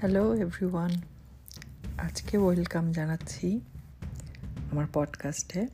Hello 0.00 0.34
everyone 0.34 0.90
আজকে 1.98 2.38
welcome 2.38 2.92
জানাচ্ছি 2.92 3.60
আমার 4.72 4.86
পডকাস্টে 4.92 5.66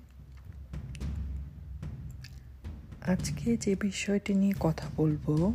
আজকে 3.07 3.57
যে 3.57 3.77
বিষয়টি 3.81 4.35
নিয়ে 4.35 4.55
কথা 4.61 4.89
বলব, 4.97 5.53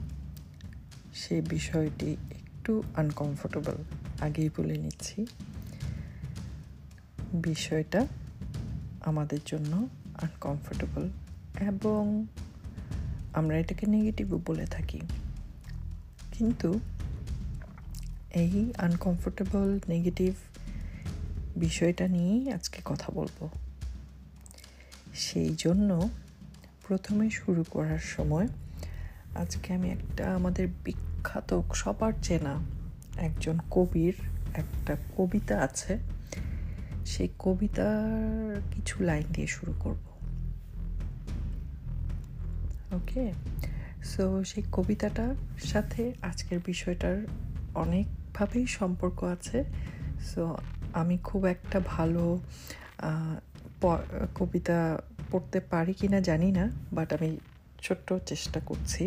সে 1.13 1.41
বিষয়টি 1.41 2.17
একটু 2.31 2.83
আনকমফোর্টেবল 2.95 3.75
আগেই 4.21 4.49
বলে 4.57 4.77
নিচ্ছি। 4.77 5.25
বিষয়টা 7.34 8.07
আমাদের 9.02 9.39
জন্য 9.45 9.88
আনকমফোর্টেবল 10.21 11.09
এবং 11.59 12.25
আমরা 13.34 13.57
এটাকে 13.57 13.86
নেগেটিভও 13.86 14.41
বলে 14.45 14.65
থাকি। 14.65 15.01
কিন্তু 16.31 16.79
এই 18.33 18.73
আনকমফোর্টেবল 18.77 19.79
নেগেটিভ 19.89 20.33
বিষয়টা 21.55 22.07
নিয়েই 22.07 22.51
আজকে 22.51 22.81
কথা 22.85 23.11
বলব। 23.11 23.49
সেই 25.13 25.55
জন্য 25.57 26.09
প্রথমে 26.87 27.29
শুরু 27.29 27.63
করার 27.69 27.99
সময় 27.99 28.47
আজকে 29.35 29.73
আমি 29.73 29.89
একটা 29.89 30.35
আমাদের 30.35 30.68
বিখ্যাত 30.83 31.61
সবার 31.73 32.13
চেনা 32.23 32.55
একজন 33.17 33.59
কবির 33.71 34.13
একটা 34.53 34.97
কবিতা 35.17 35.61
আছে। 35.61 35.97
সেই 37.05 37.27
কবিতার 37.39 38.61
কিছু 38.71 39.03
লাইন 39.03 39.23
দিয়ে 39.33 39.47
শুরু 39.47 39.73
করব। 39.80 40.07
ওকে 42.95 43.33
সো 44.03 44.44
সেই 44.44 44.63
কবিতাটার 44.71 45.35
সাথে 45.63 46.13
আজকের 46.21 46.59
বিষয়টার 46.65 47.27
অনেকভাবেই 47.83 48.66
সম্পর্ক 48.80 49.20
আছে। 49.36 49.59
সো 50.30 50.44
আমি 51.02 51.16
খুব 51.28 51.42
একটা 51.53 51.78
ভালো 51.94 52.23
কবিতা 54.39 54.80
পড়তে 55.31 55.59
পারি 55.72 55.94
কি 56.00 56.08
না 56.14 56.20
জানি 56.30 56.50
না 56.59 56.66
বাট 56.98 57.09
আমি 57.17 57.30
ছোট্ট 57.86 58.08
চেষ্টা 58.30 58.59
করছি। 58.70 59.03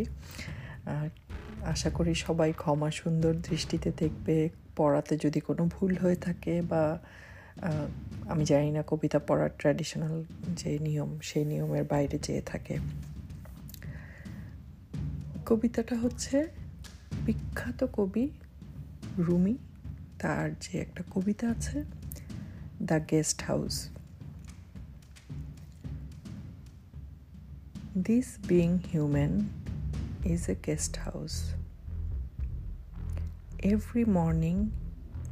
আশা 1.73 1.91
করি 1.97 2.13
সবাই 2.27 2.51
ক্ষমা 2.63 2.91
সুন্দর 3.01 3.33
দৃষ্টিতে 3.49 3.91
দেখবে, 4.03 4.37
পড়াতে 4.79 5.15
যদি 5.25 5.41
কোনো 5.49 5.63
ভুল 5.75 5.93
হয়ে 6.03 6.19
থাকে 6.27 6.55
বা 6.71 6.83
আমি 8.33 8.45
জানি 8.53 8.71
না 8.77 8.83
কবিতা 8.91 9.19
পড়ার 9.29 9.51
ট্র্যাডিশনাল 9.61 10.17
যে 10.61 10.73
নিয়ম, 10.87 11.11
সেই 11.29 11.45
নিয়মের 11.51 11.85
বাইরে 11.93 12.17
যেয়ে 12.27 12.43
থাকে। 12.51 12.75
কবিতাটা 15.49 15.95
হচ্ছে 16.05 16.37
বিখ্যাত 17.27 17.81
কবি 17.97 18.25
রুমি 19.26 19.56
তার 20.22 20.48
যে 20.64 20.74
একটা 20.86 21.02
কবিতা 21.14 21.46
আছে 21.56 21.80
the 22.90 22.98
guest 23.12 23.40
house 23.50 23.76
this 28.08 28.28
being 28.52 28.70
human 28.92 29.34
is 30.34 30.42
a 30.56 30.58
guest 30.68 30.94
house 31.06 31.34
every 33.66 34.06
morning 34.06 34.60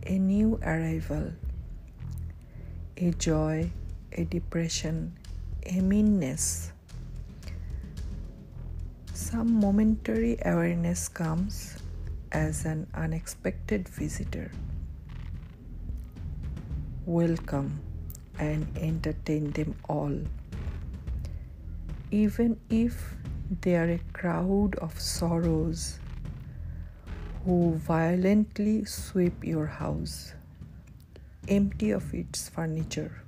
a 0.08 0.18
new 0.18 0.60
arrival, 0.64 1.32
a 2.98 3.12
joy, 3.12 3.70
a 4.12 4.24
depression, 4.26 5.16
a 5.66 5.80
meanness. 5.80 6.72
Some 9.14 9.54
momentary 9.54 10.38
awareness 10.44 11.08
comes 11.08 11.78
as 12.33 12.65
an 12.65 12.87
unexpected 12.95 13.89
visitor. 13.89 14.51
Welcome 17.07 17.81
and 18.39 18.67
entertain 18.79 19.51
them 19.53 19.75
all. 19.89 20.19
Even 22.11 22.61
if 22.71 23.15
they 23.61 23.77
are 23.77 23.91
a 23.91 24.01
crowd 24.13 24.75
of 24.77 25.01
sorrows 25.01 25.99
who 27.45 27.75
violently 27.77 28.85
sweep 28.85 29.45
your 29.45 29.67
house, 29.67 30.35
empty 31.49 31.91
of 31.91 32.13
its 32.13 32.49
furniture, 32.49 33.23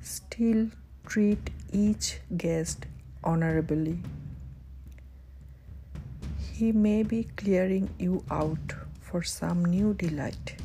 still 0.00 0.68
treat 1.06 1.50
each 1.72 2.20
guest 2.36 2.86
honorably 3.24 3.98
he 6.60 6.72
may 6.72 7.02
be 7.02 7.24
clearing 7.40 7.88
you 7.98 8.22
out 8.30 8.72
for 9.00 9.22
some 9.22 9.64
new 9.64 9.94
delight. 9.94 10.56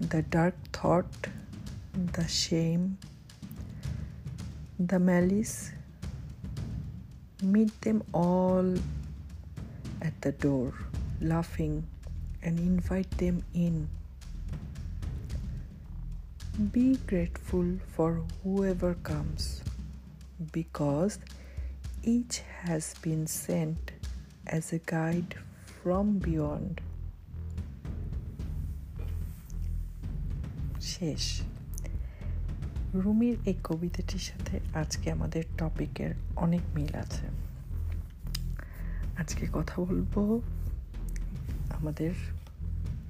The 0.00 0.22
dark 0.22 0.56
thought, 0.72 1.28
the 2.14 2.26
shame, 2.26 2.98
the 4.80 4.98
malice, 4.98 5.70
meet 7.40 7.80
them 7.82 8.02
all 8.12 8.74
at 10.02 10.20
the 10.20 10.32
door, 10.32 10.74
laughing, 11.20 11.86
and 12.42 12.58
invite 12.58 13.10
them 13.18 13.44
in. 13.54 13.88
Be 16.72 16.96
grateful 17.06 17.78
for 17.94 18.24
whoever 18.42 18.94
comes 18.94 19.62
because 20.50 21.20
each 22.06 22.36
has 22.64 22.84
been 23.04 23.26
sent 23.26 23.84
as 24.46 24.72
a 24.72 24.78
guide 24.86 25.34
from 25.80 26.06
beyond. 26.26 26.80
শেষ। 30.80 31.40
রুমির 32.94 33.36
এই 33.44 33.54
কবিতাটির 33.64 34.20
সাথে 34.20 34.60
আজকে 34.74 35.10
আমাদের 35.10 35.42
টপিকের 35.58 36.14
অনেক 36.36 36.60
মিল 36.74 36.94
আছে। 36.94 37.26
আজকে 39.18 39.46
কথা 39.52 39.74
বলব 39.76 40.40
আমাদের 41.70 42.12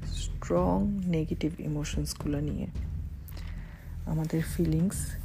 স্ট্রং 0.06 0.98
নেগেটিভ 1.06 1.60
ইমোশনসগুলো 1.60 2.40
নিয়ে। 2.40 2.66
আমাদের 4.06 4.42
ফিলিংস 4.42 5.16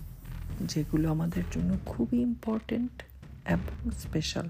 যেগুলো 0.61 1.11
আমাদের 1.11 1.43
জন্য 1.51 1.77
খুবই 1.85 2.21
ইম্পর্টেন্ট 2.21 3.03
এবং 3.45 3.91
স্পেশাল 3.91 4.49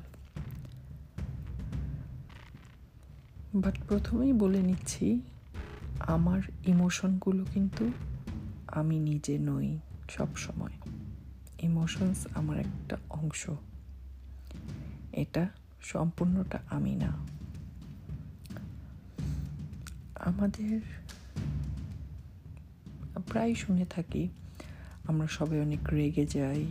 বাট 3.56 3.76
প্রথমেই 3.88 4.34
বলে 4.34 4.62
নিচ্ছি, 4.62 5.22
আমার 6.00 6.42
ইমোশনগুলো 6.68 7.46
কিন্তু 7.54 7.92
আমি 8.68 9.00
নিজে 9.00 9.40
নই 9.40 9.80
সব 10.10 10.28
সময় 10.36 10.72
ইমোশনস 11.62 12.28
আমার 12.36 12.58
একটা 12.60 12.98
অংশ। 13.10 13.50
এটা 15.12 15.50
সম্পূর্ণটা 15.82 16.60
আমি 16.70 16.96
না। 16.96 17.12
আমাদের 20.16 20.82
প্রায় 23.30 23.56
শুনে 23.56 23.86
থাকি, 23.86 24.30
আমরা 25.08 25.28
সবাই 25.28 25.60
অনেক 25.60 25.90
রেগে 25.90 26.26
যাই, 26.26 26.66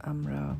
আমরা 0.00 0.56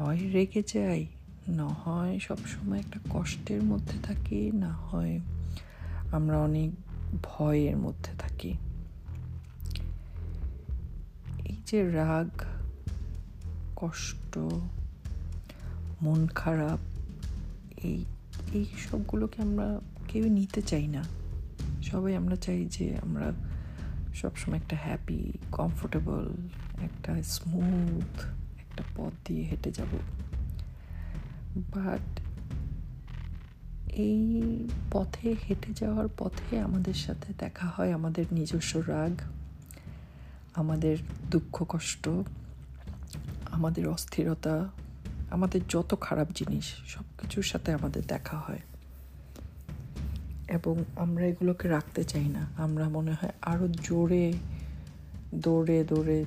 হয় 0.00 0.30
রেগে 0.32 0.62
যাই 0.62 1.06
না 1.48 1.66
হয় 1.66 2.18
সবসময় 2.18 2.78
একটা 2.78 3.00
কষ্টের 3.10 3.62
মধ্যে 3.62 3.98
থাকি, 4.02 4.50
না 4.54 4.72
হয় 4.72 5.20
আমরা 6.12 6.38
অনেক 6.38 6.70
ভয়ের 7.22 7.76
মধ্যে 7.76 8.12
থাকি। 8.18 8.54
এই 11.44 11.56
যে 11.66 11.90
রাগ, 11.90 12.42
কষ্ট, 13.76 14.38
মন 16.02 16.26
খারাপ, 16.26 16.78
এই 17.84 18.04
এই 18.52 18.64
সবগুলোকে 18.90 19.42
আমরা 19.42 19.80
কেউ 20.08 20.24
নিতে 20.24 20.62
চাই 20.62 20.86
না। 20.86 21.04
সবাই 21.82 22.16
আমরা 22.16 22.36
চাই 22.36 22.64
যে 22.64 22.96
আমরা 23.02 23.32
সবসময় 24.14 24.56
একটা 24.56 24.76
হ্যাপি 24.80 25.32
কমফোর্টেবল 25.52 26.36
একটা 26.82 27.22
স্মুথ 27.22 28.39
একটা 28.70 28.84
পথ 28.96 29.12
দিয়ে 29.24 29.42
হেঁটে 29.42 29.70
যাব। 29.70 29.98
বাট 31.56 32.20
এই 33.92 34.68
পথে 34.92 35.34
হেঁটে 35.48 35.72
যাওয়ার 35.74 36.08
পথে 36.18 36.60
আমাদের 36.60 36.94
সাথে 36.94 37.32
দেখা 37.38 37.68
হয় 37.68 37.92
আমাদের 37.92 38.24
নিজস্ব 38.32 38.78
রাগ, 38.78 39.20
আমাদের 40.54 40.96
দুঃখ 41.30 41.64
কষ্ট, 41.68 42.08
আমাদের 43.50 43.88
অস্থিরতা, 43.88 44.68
আমাদের 45.30 45.60
যত 45.68 45.96
খারাপ 46.00 46.28
জিনিস 46.34 46.64
সব 46.86 47.04
কিছুর 47.20 47.42
সাথে 47.42 47.72
আমাদের 47.72 48.02
দেখা 48.06 48.38
হয়। 48.38 48.60
এবং 50.48 50.84
আমরা 50.96 51.26
এগুলোকে 51.26 51.68
রাখতে 51.68 52.04
চাই 52.04 52.24
না। 52.24 52.48
আমরা 52.56 52.88
মনে 52.88 53.10
হয় 53.12 53.32
আরও 53.42 53.68
জোরে 53.68 54.32
দৌড়ে 55.34 55.84
দৌড়ে 55.84 56.24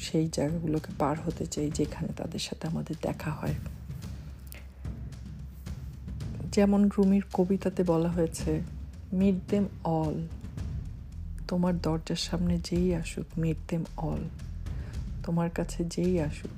সেই 0.00 0.28
জায়গাগুলোকে 0.32 0.90
পার 0.98 1.16
হতে 1.26 1.46
চাই 1.46 1.70
যেখানে 1.70 2.08
তাদের 2.16 2.38
সাথে 2.38 2.68
আমাদের 2.68 2.94
দেখা 3.02 3.30
হয়। 3.30 3.54
যেমন 6.52 6.90
রুমির 6.98 7.22
কবিতাতে 7.32 7.82
বলা 7.82 8.08
হয়েছে 8.08 8.60
মিট 9.12 9.34
দেম 9.50 9.64
অল 9.84 10.26
তোমার 11.48 11.78
দরজার 11.78 12.16
সামনে 12.16 12.58
যেই 12.64 12.94
আসুক 12.94 13.38
মিট 13.38 13.56
দেম 13.68 13.84
অল 13.96 14.22
তোমার 15.24 15.50
কাছে 15.50 15.84
যেই 15.84 16.20
আসুক। 16.20 16.50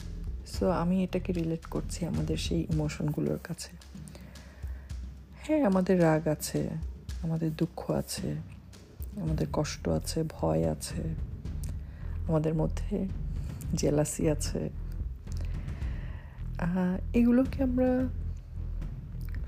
সো 0.47 0.71
আমি 0.71 1.05
এটাকে 1.05 1.33
রিলেট 1.33 1.67
করছি 1.67 2.07
আমাদের 2.07 2.37
সেই 2.37 2.61
ইমোশনগুলোর 2.61 3.39
কাছে। 3.45 3.71
হ্যাঁ 5.43 5.65
আমাদের 5.65 6.03
রাগ 6.03 6.29
আছে, 6.29 6.69
আমাদের 7.23 7.51
দুঃখ 7.57 7.91
আছে, 7.91 8.35
আমাদের 9.21 9.47
কষ্ট 9.53 9.89
আছে, 9.89 10.25
ভয় 10.29 10.71
আছে, 10.71 11.15
আমাদের 12.29 12.55
মধ্যে 12.55 13.09
জেলাসি 13.75 14.31
আছে। 14.31 14.71
এগুলোকে 17.15 17.63
আমরা 17.63 18.09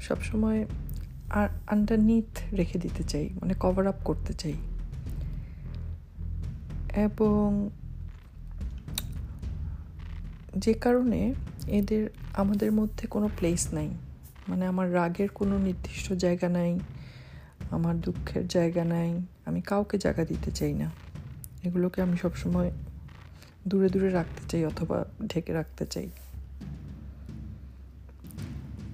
সবসময় 0.00 0.66
আন্ডারনিথ 1.66 2.54
রেখে 2.54 2.78
দিতে 2.78 3.02
চাই 3.02 3.30
মানে 3.40 3.54
কভার 3.60 3.86
আপ 3.86 3.94
করতে 4.04 4.32
চাই। 4.32 4.54
এবং 6.96 7.70
যে 10.56 10.74
কারণে 10.74 11.34
এদের, 11.66 12.10
আমাদের 12.34 12.72
মধ্যে 12.72 13.06
কোনো 13.06 13.28
প্লেস 13.38 13.74
নাই। 13.74 13.88
মানে 14.48 14.66
আমার 14.66 14.94
রাগের 14.94 15.28
কোনো 15.28 15.58
নির্দিষ্ট 15.58 16.12
জায়গা 16.12 16.48
নাই, 16.48 16.78
আমার 17.70 18.00
দুঃখের 18.00 18.48
জায়গা 18.48 18.84
নাই, 18.84 19.20
আমি 19.46 19.60
কাউকে 19.60 19.98
জায়গা 19.98 20.24
দিতে 20.24 20.50
চাই 20.50 20.72
না। 20.72 20.90
এগুলোকে 21.64 22.02
আমি 22.02 22.16
সবসময় 22.16 22.70
দূরে 23.68 23.88
দূরে 23.88 24.10
রাখতে 24.10 24.48
চাই 24.48 24.64
অথবা 24.64 25.04
ঢেকে 25.26 25.52
রাখতে 25.52 25.86
চাই। 25.86 26.08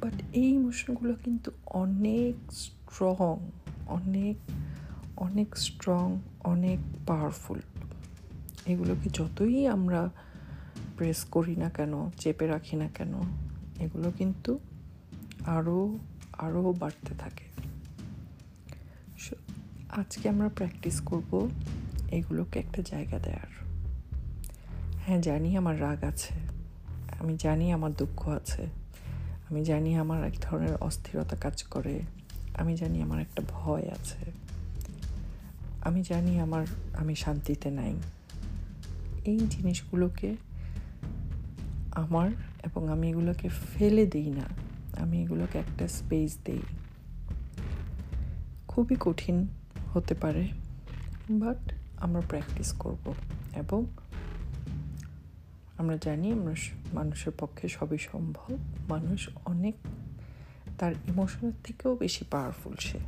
বাট 0.00 0.12
এই 0.32 0.48
ইমোশনগুলো 0.48 1.14
কিন্তু 1.24 1.50
অনেক 1.66 2.34
স্ট্রং 2.52 3.50
অনেক 3.86 4.36
অনেক 5.16 5.56
স্ট্রং 5.56 6.20
অনেক 6.44 6.78
পাওয়ারফুল 7.06 7.60
এগুলোকে 8.66 9.10
যতই 9.14 9.66
আমরা 9.66 10.10
প্রেস 10.96 11.24
করি 11.24 11.56
না 11.56 11.70
কেন, 11.70 12.10
চেপে 12.18 12.46
রাখি 12.46 12.76
না 12.76 12.88
কেন, 12.88 13.20
এগুলো 13.78 14.12
কিন্তু 14.18 14.58
আরও 15.46 15.98
আরও 16.32 16.72
বাড়তে 16.72 17.14
থাকে। 17.18 17.44
আজকে 19.88 20.28
আমরা 20.28 20.48
প্র্যাকটিস 20.48 21.00
করব 21.00 21.48
এগুলোকে 22.10 22.58
একটা 22.58 22.82
জায়গা 22.82 23.18
দেওয়ার 23.18 23.65
হ্যাঁ 25.06 25.20
জানি 25.20 25.56
আমার 25.56 25.81
রাগ 25.81 26.05
আছে। 26.05 26.35
আমি 27.20 27.37
জানি 27.37 27.73
আমার 27.73 27.93
দুঃখ 27.93 28.29
আছে। 28.29 28.67
আমি 29.50 29.64
জানি 29.64 29.94
আমার 29.94 30.25
এক 30.25 30.32
ধরনের 30.43 30.75
অস্থিরতা 30.75 31.37
কাজ 31.37 31.62
করে। 31.62 32.00
আমি 32.55 32.76
জানি 32.76 33.03
আমার 33.03 33.20
একটা 33.20 33.43
ভয় 33.49 33.82
আছে। 33.82 34.32
আমি 35.81 36.03
জানি 36.03 36.41
আমার, 36.41 36.67
আমি 36.99 37.14
শান্তিতে 37.14 37.70
নাই। 37.70 37.97
এই 39.25 39.38
জিনিসগুলোকে 39.38 40.37
আমার 41.93 42.31
এবং 42.67 42.88
আমি 42.88 43.09
এগুলোকে 43.09 43.49
ফেলে 43.49 44.06
দিই 44.06 44.31
না। 44.31 44.44
আমি 45.00 45.23
এগুলোকে 45.23 45.59
একটা 45.59 45.88
স্পেস 45.88 46.37
দিই। 46.44 46.62
খুবই 48.69 48.97
কঠিন 49.00 49.49
হতে 49.94 50.14
পারে 50.14 50.49
বাট 51.31 51.73
আমরা 51.97 52.20
প্র্যাকটিস 52.20 52.73
করব 52.73 53.14
এবং 53.56 53.85
আমরা 55.78 55.96
জানি 56.06 56.26
আমরা 56.32 56.55
মানুষের 56.94 57.34
পক্ষে 57.38 57.67
সবই 57.69 58.00
সম্ভব। 58.11 58.49
মানুষ 58.88 59.20
অনেক, 59.44 59.75
তার 60.78 60.93
ইমোশনের 61.08 61.56
থেকেও 61.64 61.93
বেশি 61.96 62.23
পাওয়ারফুল 62.31 62.75
সে। 62.87 63.00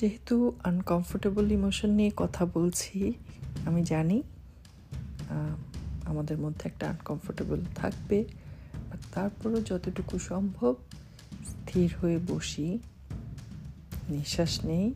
যেহেতু 0.00 0.36
আনকমফোর্টেবল 0.64 1.46
ইমোশন 1.52 1.90
নিয়ে 1.98 2.12
কথা 2.16 2.42
বলছি, 2.56 2.96
আমি 3.66 3.80
জানি 3.92 4.18
আমাদের 6.10 6.38
মধ্যে 6.38 6.64
একটা 6.70 6.84
আনকমফোর্টেবল 6.88 7.60
থাকবে 7.74 8.18
তারপরও 9.14 9.58
যতটুকু 9.60 10.14
সম্ভব 10.30 10.74
স্থির 11.50 11.88
হয়ে 12.00 12.18
বসি, 12.28 12.68
নিঃশ্বাস 14.08 14.52
নেই, 14.64 14.86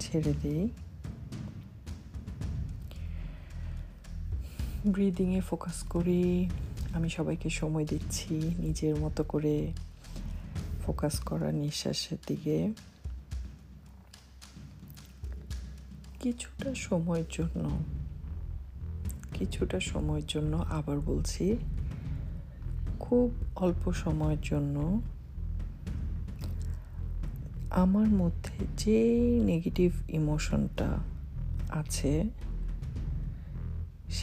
ছেড়ে 0.00 0.32
দেই। 0.42 0.64
ব্রিদিংয়ে 4.86 5.40
ফোকাস 5.40 5.82
করি, 5.82 6.48
আমি 6.92 7.08
সবাইকে 7.10 7.50
সময় 7.50 7.84
দিচ্ছি 7.84 8.34
নিজের 8.58 8.94
মতো 8.96 9.24
করে 9.24 9.72
ফোকাস 10.86 11.20
করা 11.20 11.52
নিঃশ্বাসের 11.52 12.18
দিকে। 12.26 12.72
কিছুটা 16.20 16.74
সময়ের 16.74 17.24
জন্য, 17.30 17.80
কিছুটা 19.34 19.80
সময়ের 19.80 20.26
জন্য 20.28 20.56
আবার 20.56 21.00
বলছি, 21.00 21.56
খুব 23.00 23.30
অল্প 23.56 23.92
সময়ের 23.92 24.40
জন্য 24.42 25.00
আমার 27.70 28.08
মধ্যে 28.08 28.66
যে 28.76 28.98
নেগেটিভ 29.44 29.92
ইমোশনটা 30.08 30.98
আছে 31.70 32.24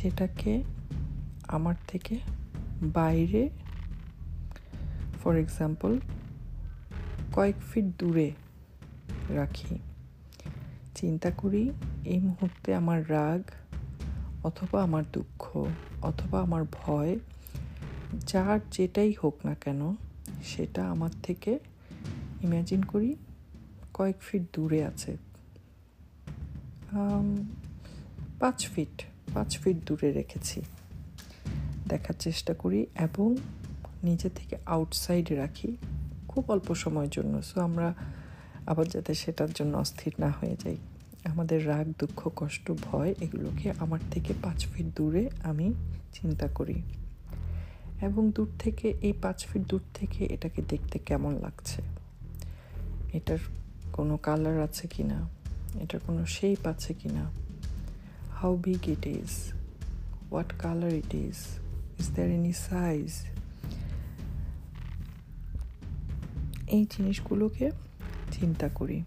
সেটাকে 0.03 0.63
আমার 1.47 1.75
থেকে 1.87 2.15
বাইরে 2.81 3.49
ফর 5.23 5.35
এক্সাম্পল 5.35 5.99
কয়েক 7.33 7.55
ফিট 7.71 7.85
দূরে 7.99 8.31
রাখি। 9.29 9.79
চিন্তা 10.95 11.31
করি 11.31 11.71
এই 12.05 12.19
মুহূর্তে 12.19 12.75
আমার 12.75 13.09
রাগ 13.09 13.41
অথবা 14.43 14.83
আমার 14.83 15.03
দুঃখ 15.13 15.41
অথবা 16.01 16.41
আমার 16.41 16.63
ভয়, 16.71 17.19
যার 18.27 18.59
যেটাই 18.71 19.13
হোক 19.23 19.35
না 19.45 19.55
কেন, 19.55 19.95
সেটা 20.43 20.81
আমার 20.89 21.13
থেকে 21.23 21.59
ইম্যাজিন 22.41 22.83
করি 22.83 23.15
কয়েক 23.93 24.15
ফিট 24.21 24.43
দূরে 24.53 24.85
আছে। 24.85 25.17
পাঁচ 28.39 28.67
ফিট 28.67 29.03
পাঁচ 29.33 29.59
ফিট 29.59 29.77
দূরে 29.85 30.11
রেখেছি। 30.11 30.61
দেখার 31.87 32.15
চেষ্টা 32.19 32.53
করি 32.53 32.85
এবং 32.99 33.35
নিজে 34.03 34.29
থেকে 34.29 34.57
আউটসাইডে 34.65 35.35
রাখি। 35.35 35.77
খুব 36.27 36.51
অল্প 36.51 36.75
সময়ের 36.75 37.09
জন্য। 37.11 37.41
সো 37.41 37.61
আমরা 37.61 37.93
আবার 38.67 38.87
যাতে 38.87 39.13
সেটার 39.13 39.47
জন্য 39.55 39.77
অস্থির 39.77 40.13
না 40.19 40.27
হয়ে 40.29 40.55
যাই। 40.63 40.77
আমাদের 41.25 41.67
রাগ, 41.67 41.93
দুঃখ, 41.99 42.29
কষ্ট, 42.35 42.71
ভয় 42.83 43.15
এগুলোকে 43.21 43.71
আমার 43.79 43.99
থেকে 44.11 44.33
পাঁচ 44.43 44.65
ফিট 44.65 44.85
দূরে 44.95 45.29
আমি 45.43 45.73
চিন্তা 46.13 46.47
করি। 46.47 46.81
এবং 48.01 48.31
দূর 48.31 48.47
থেকে, 48.59 48.93
এই 49.01 49.13
পাঁচ 49.21 49.45
ফিট 49.45 49.61
দূর 49.61 49.81
থেকে 49.93 50.25
এটাকে 50.25 50.61
দেখতে 50.69 50.99
কেমন 50.99 51.33
লাগছে? 51.35 51.81
এটার 53.13 53.37
কোনো 53.93 54.17
কালার 54.17 54.61
আছে 54.61 54.87
কি 54.87 55.03
না 55.03 55.29
এটার 55.81 55.99
কোনো 56.07 56.25
শেপ 56.25 56.67
আছে 56.67 56.93
কি 56.93 57.09
না 57.09 57.42
how 58.39 58.53
big 58.65 58.81
it 58.95 59.03
is 59.19 59.31
what 60.29 60.49
colour 60.61 60.93
it 61.01 61.11
is 61.25 61.37
is 61.99 62.07
there 62.15 62.27
any 62.37 62.53
size 62.67 63.09
এই 66.75 66.83
জিনিসগুলোকে 66.93 67.65
চিন্তা 68.31 68.67
করি। 68.79 68.99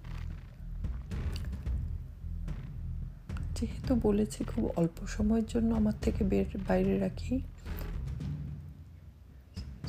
যেহেতু 3.56 3.92
বলেছি 4.06 4.40
খুব 4.44 4.64
অল্প 4.76 4.96
সময়ের 5.06 5.46
জন্য 5.46 5.70
আমার 5.80 5.96
থেকে 6.02 6.22
বের 6.24 6.46
বাইরে 6.68 6.94
রাখি, 6.98 7.34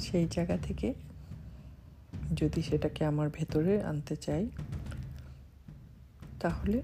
সেই 0.06 0.26
জায়গা 0.36 0.58
থেকে 0.68 0.88
যদি 2.36 2.60
সেটাকে 2.62 3.02
আমার 3.06 3.28
ভেতরে 3.30 3.74
আনতে 3.84 4.16
চাই, 4.26 4.44
তাহলে 6.40 6.78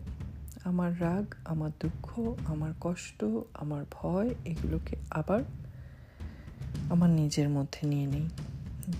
আমার 0.63 1.01
রাগ, 1.01 1.35
আমার 1.45 1.71
দুঃখ, 1.79 2.33
আমার 2.45 2.73
কষ্ট, 2.81 3.25
আমার 3.53 3.85
ভয়, 3.91 4.29
এগুলোকে 4.45 4.95
আবার 5.11 5.41
আমার 6.89 7.09
নিজের 7.09 7.49
মধ্যে 7.49 7.87
নিয়ে 7.87 8.07
নেই। 8.07 8.29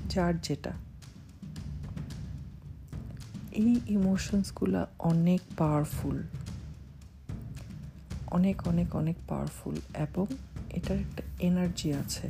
যার 0.09 0.41
যেটা। 0.41 0.71
এই 3.51 3.79
ইমোশনসগুলো 3.87 4.85
অনেক 4.99 5.41
পাওয়ারফুল। 5.57 6.23
অনেক 8.27 8.67
অনেক 8.67 8.95
অনেক 8.95 9.15
পাওয়ারফুল 9.27 9.75
এবং 9.93 10.25
এটার 10.69 10.99
একটা 10.99 11.23
এনার্জি 11.39 11.93
আছে। 11.93 12.29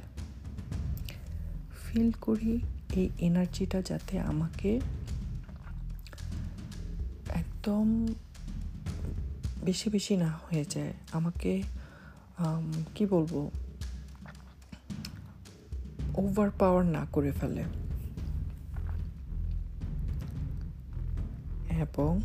ফিল 1.85 2.11
করি 2.11 2.59
এই 2.93 3.09
এনার্জিটা 3.17 3.81
যাতে 3.81 4.19
আমাকে 4.19 4.81
একদম 7.29 8.12
বেশি 9.65 9.89
বেশি 9.89 10.17
না 10.17 10.27
হয়ে 10.27 10.65
যায়। 10.69 10.93
আমাকে 11.11 11.63
কি 12.95 13.05
বলব? 13.05 13.49
ওভার 16.15 16.49
পাওয়ার 16.59 16.85
না 16.85 17.05
করে 17.11 17.31
ফেলে। 17.31 17.63
এবং 21.81 22.21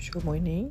সময় 0.00 0.40
নেই। 0.40 0.70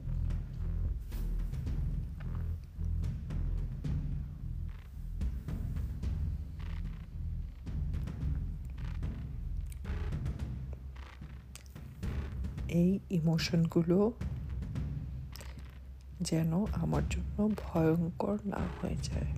ইমোশনগুলো 13.18 14.00
যেন 16.28 16.52
আমার 16.84 17.04
জন্য 17.14 17.38
ভয়ঙ্কর 17.64 18.38
না 18.54 18.62
হয়ে 18.78 19.00
যায় 19.10 19.32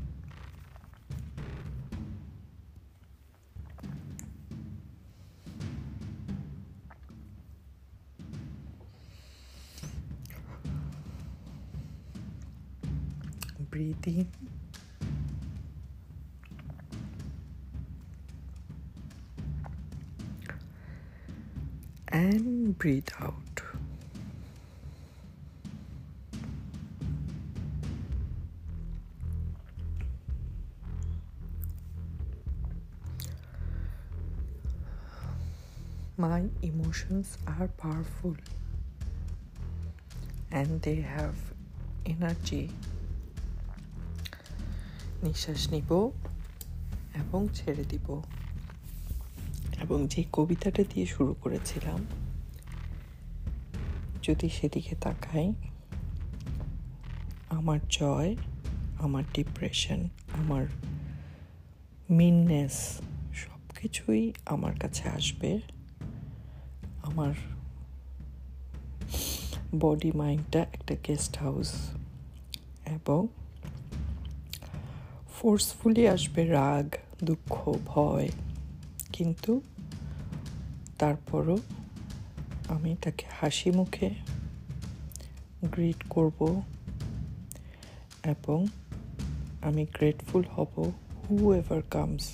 breathe 13.71 14.07
in 14.07 14.27
and 22.07 22.77
breathe 22.77 23.11
out. 23.19 23.54
My 36.19 36.41
emotions 36.63 37.25
are 37.45 37.67
powerful. 37.83 38.33
And 40.51 40.83
they 40.83 40.97
have 40.97 41.37
energy. 42.05 42.67
নিঃশ্বাস 45.23 45.69
নিব 45.69 46.11
এবং 47.15 47.47
ছেড়ে 47.53 47.83
দিব। 47.83 48.23
এবং 49.81 50.07
যে 50.07 50.23
কবিতাটা 50.33 50.83
দিয়ে 50.93 51.05
শুরু 51.05 51.33
করেছিলাম, 51.33 52.05
যদি 54.23 54.49
সেদিকে 54.49 54.95
তাকাই, 54.95 55.53
আমার 57.49 57.79
জয়, 57.89 58.35
আমার 58.99 59.23
ডিপ্রেশন 59.33 60.09
আমার 60.33 60.65
মিননেস 62.09 63.01
সব 63.33 63.75
কিছুই 63.79 64.33
আমার 64.45 64.79
কাছে 64.79 65.09
আসবে। 65.09 65.74
আমার 67.05 67.33
বডি 69.79 70.11
মাইন্ডটা 70.11 70.61
একটা 70.73 70.93
গেস্ট 71.07 71.33
হাউস 71.37 71.71
এবং 72.85 73.21
ফোর্সফুলি 75.35 76.03
আসবে 76.07 76.41
রাগ, 76.45 76.87
দুঃখ, 77.23 77.53
ভয়। 77.85 78.29
কিন্তু 79.13 79.51
তারপরও 80.99 81.57
আমি 82.67 82.91
তাকে 83.03 83.25
হাসি 83.41 83.69
মুখে 83.71 84.09
গ্রিট 85.71 86.01
করব 86.09 86.39
এবং 88.23 88.59
আমি 89.61 89.83
গ্রেটফুল 89.95 90.43
হব 90.55 90.73
হু 91.21 91.35
এভার 91.53 91.81
কামস 91.89 92.25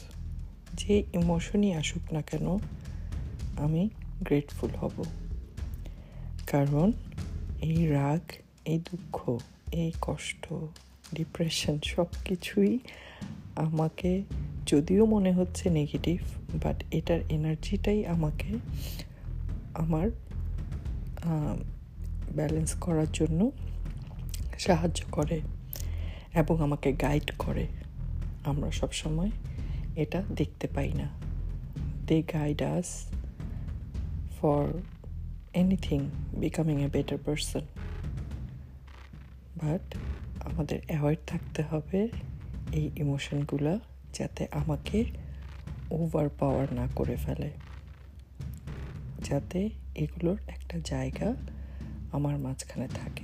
যে 0.73 0.95
ইমোশনই 1.13 1.69
আসুক 1.73 2.13
না 2.13 2.21
কেন, 2.21 2.45
আমি 3.57 3.83
গ্রেটফুল 4.23 4.69
হব। 4.69 5.03
কারণ 6.47 6.91
এই 7.61 7.87
রাগ, 7.87 8.21
এই 8.65 8.79
দুঃখ, 8.79 9.37
এই 9.71 9.91
কষ্ট 10.01 10.53
ডিপ্রেশন 11.13 11.79
সব 11.85 12.05
কিছুই 12.25 12.79
আমাকে, 13.55 14.23
যদিও 14.65 15.05
মনে 15.05 15.31
হচ্ছে 15.33 15.69
নেগেটিভ 15.69 16.21
বাট 16.63 16.83
এটার 16.91 17.19
এনার্জিটাই 17.29 18.05
আমাকে, 18.05 18.51
আমার 19.73 20.09
ব্যালেন্স 22.35 22.73
করার 22.73 23.11
জন্য 23.13 23.51
সাহায্য 24.59 25.03
করে 25.11 25.41
এবং 26.33 26.61
আমাকে 26.61 26.93
গাইড 26.93 27.31
করে। 27.37 27.67
আমরা 28.43 28.71
সব 28.71 28.91
সময় 28.91 29.31
এটা 29.95 30.23
দেখতে 30.35 30.67
পাই 30.67 30.91
না। 30.93 31.07
They 32.07 32.21
guide 32.33 32.61
us 32.61 32.89
for 34.41 34.67
anything 35.53 36.09
becoming 36.33 36.83
a 36.83 36.87
better 36.87 37.17
person 37.25 37.59
but 39.63 39.95
আমাদের 40.45 40.79
অ্যাভয়েড 40.87 41.17
থাকতে 41.27 41.63
হবে 41.63 42.09
এই 42.71 42.91
ইমোশনগুলো 42.95 43.79
যাতে 44.13 44.47
আমাকে 44.51 45.05
ওভার 45.91 46.29
পাওয়ার 46.29 46.73
না 46.73 46.87
করে 46.95 47.15
ফেলে। 47.15 47.51
যাতে 49.23 49.69
এগুলোর 49.95 50.37
একটা 50.47 50.79
জায়গা 50.83 51.35
আমার 52.11 52.37
মাঝখানে 52.37 52.87
থাকে। 52.87 53.23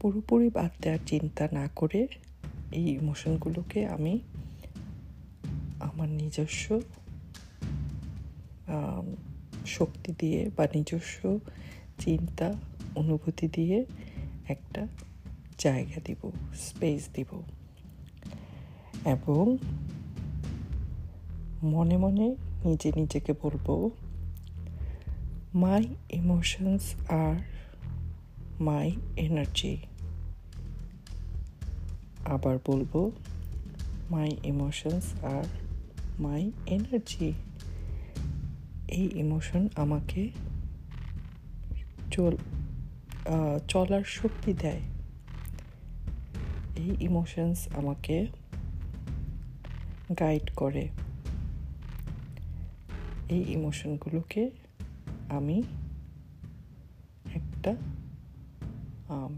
পুরোপুরি 0.00 0.50
বাদ 0.50 0.70
দেওয়ার 0.82 0.98
চিন্তা 1.06 1.48
না 1.52 1.68
করে 1.76 2.06
এই 2.72 2.88
ইমোশনগুলোকে 2.88 3.86
আমি 3.86 4.20
আমার 5.80 6.08
নিজস্ব 6.08 6.80
শক্তি 9.66 10.12
দিয়ে 10.18 10.50
বা 10.56 10.66
নিজস্ব 10.74 11.38
চিন্তা, 11.98 12.54
অনুভূতি 12.94 13.48
দিয়ে 13.48 13.86
একটা 14.48 14.86
জায়গা 15.58 16.00
দিব 16.04 16.30
স্পেস 16.54 17.08
দিব। 17.14 17.42
এবং 19.04 19.56
মনে 21.62 21.96
মনে 21.96 22.36
নিজে 22.64 22.92
নিজেকে 22.96 23.32
বলব 23.42 23.90
মাই 25.54 25.86
ইমোশনস 26.10 26.94
আর 27.08 27.34
মাই 28.60 28.96
এনার্জি 29.16 29.76
আবার 32.24 32.58
বলব 32.66 33.10
মাই 34.10 34.36
ইমোশনস 34.44 35.24
আর 35.24 35.44
মাই 36.20 36.52
এনার্জি 36.66 37.32
এই 38.92 39.08
ইমোশন 39.14 39.68
আমাকে 39.76 40.22
চল 42.10 42.36
চলার 43.68 44.04
শক্তি 44.04 44.52
দেয়। 44.52 44.82
এই 46.76 46.90
ইমোশনস 47.00 47.68
আমাকে 47.74 48.26
গাইড 50.20 50.50
করে। 50.56 50.88
এই 53.28 53.44
ইমোশনগুলোকে 53.52 54.50
আমি 55.28 55.62
একটা 57.34 57.76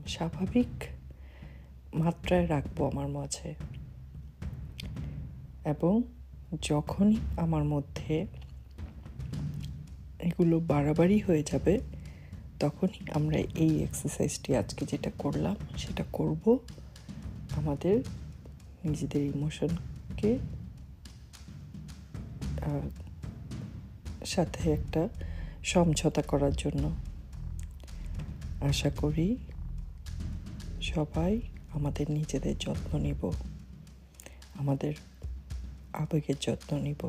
স্বাভাবিক 0.07 0.73
মাত্রায় 1.95 2.49
রাখব 2.49 2.79
আমার 2.87 3.09
মাঝে। 3.09 3.55
এবং 5.65 6.03
যখনই 6.63 7.17
আমার 7.37 7.65
মধ্যে 7.65 8.27
এগুলো 10.29 10.57
বাড়াবাড়ি 10.73 11.17
হয়ে 11.27 11.43
যাবে, 11.51 11.75
তখনই 12.63 13.01
আমরা 13.17 13.39
এই 13.65 13.73
এক্সারসাইজটি 13.87 14.51
আজকে 14.61 14.83
যেটা 14.91 15.11
করলাম, 15.19 15.57
সেটা 15.83 16.05
করব 16.13 16.45
আমাদের 17.57 17.97
নিজেদের 18.85 19.23
ইমোশনকে 19.35 20.31
সাথে 24.35 24.63
একটা 24.79 25.03
সমঝোতা 25.65 26.23
করার 26.31 26.55
জন্য। 26.57 26.85
আশা 28.71 28.91
করি 29.03 29.29
সবাই 30.93 31.33
আমাদের 31.77 32.07
নিজেদের 32.11 32.55
যত্ন 32.59 32.91
নিব, 33.07 33.23
আমাদের 34.61 34.95
আবেগের 36.03 36.39
যত্ন 36.41 36.71
নিব, 36.87 37.03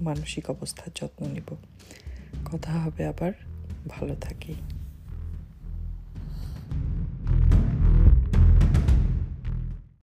মানসিক 0.00 0.44
অবস্থার 0.50 0.90
যত্ন 0.94 1.20
নিব। 1.26 1.48
কথা 2.52 2.72
হবে 2.72 3.06
আবার। 3.06 3.32
ভালো 3.88 4.14
থাকি। 4.14 4.54